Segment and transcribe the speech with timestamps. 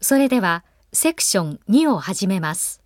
[0.00, 2.80] それではセクション2を始めます。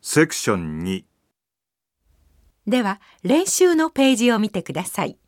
[0.00, 1.04] セクション2
[2.66, 5.18] では練習のページを見てください。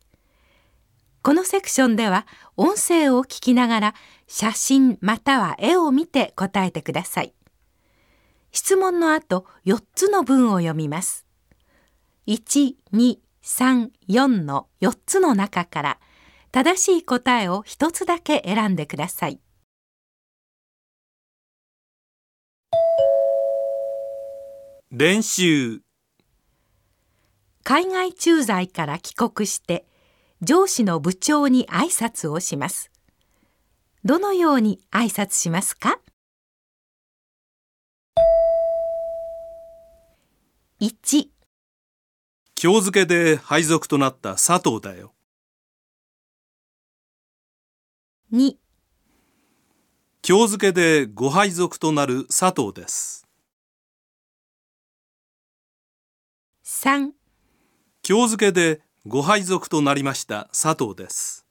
[1.21, 2.25] このセクションでは
[2.57, 3.93] 音声を聞きながら
[4.25, 7.35] 写真または絵を見て答えてください。
[8.51, 11.27] 質問の後4つの文を読みます。
[12.27, 15.99] 1234の4つの中から
[16.51, 19.39] 正しい答えを1つだけ選んでください。
[24.91, 25.81] 練習。
[27.63, 29.85] 海外駐在から帰国して
[30.41, 32.89] 上司の部長に挨拶をします。
[34.03, 35.99] どのように挨拶しますか
[40.81, 41.27] ？1
[42.61, 45.13] 今日付で配属となった佐藤だよ
[48.31, 48.57] 2
[50.27, 53.25] 今日付でご配属となる佐藤です。
[56.63, 57.09] 3
[58.07, 61.47] 今日付でご配属となりました佐藤です。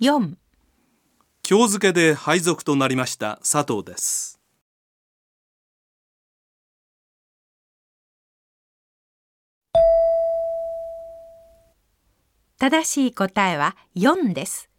[0.00, 0.34] 4
[1.46, 4.41] 今日付で配属となりました佐藤です
[12.62, 14.70] 正しい答えは4です。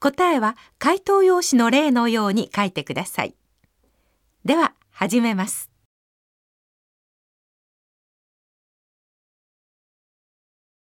[0.00, 3.36] 答えは回答用紙の例のように書いてください。
[4.44, 5.70] では始めます。